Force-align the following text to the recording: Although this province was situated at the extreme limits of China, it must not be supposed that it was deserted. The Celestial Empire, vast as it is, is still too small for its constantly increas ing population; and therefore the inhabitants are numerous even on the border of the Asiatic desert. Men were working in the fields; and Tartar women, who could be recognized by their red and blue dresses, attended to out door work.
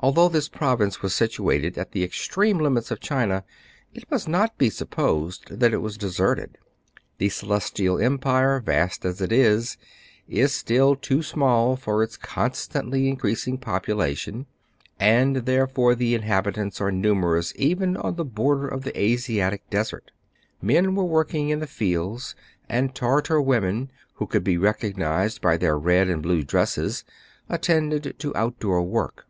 Although 0.00 0.28
this 0.28 0.48
province 0.48 1.02
was 1.02 1.12
situated 1.12 1.76
at 1.76 1.90
the 1.90 2.04
extreme 2.04 2.58
limits 2.58 2.92
of 2.92 3.00
China, 3.00 3.42
it 3.92 4.08
must 4.08 4.28
not 4.28 4.56
be 4.56 4.70
supposed 4.70 5.58
that 5.58 5.72
it 5.74 5.78
was 5.78 5.98
deserted. 5.98 6.56
The 7.16 7.30
Celestial 7.30 7.98
Empire, 7.98 8.60
vast 8.60 9.04
as 9.04 9.20
it 9.20 9.32
is, 9.32 9.76
is 10.28 10.54
still 10.54 10.94
too 10.94 11.20
small 11.24 11.74
for 11.74 12.04
its 12.04 12.16
constantly 12.16 13.12
increas 13.12 13.48
ing 13.48 13.58
population; 13.58 14.46
and 15.00 15.34
therefore 15.38 15.96
the 15.96 16.14
inhabitants 16.14 16.80
are 16.80 16.92
numerous 16.92 17.52
even 17.56 17.96
on 17.96 18.14
the 18.14 18.24
border 18.24 18.68
of 18.68 18.82
the 18.84 18.96
Asiatic 18.96 19.68
desert. 19.68 20.12
Men 20.62 20.94
were 20.94 21.02
working 21.04 21.48
in 21.48 21.58
the 21.58 21.66
fields; 21.66 22.36
and 22.68 22.94
Tartar 22.94 23.40
women, 23.42 23.90
who 24.14 24.28
could 24.28 24.44
be 24.44 24.56
recognized 24.58 25.40
by 25.42 25.56
their 25.56 25.76
red 25.76 26.08
and 26.08 26.22
blue 26.22 26.44
dresses, 26.44 27.02
attended 27.48 28.14
to 28.20 28.36
out 28.36 28.60
door 28.60 28.82
work. 28.84 29.24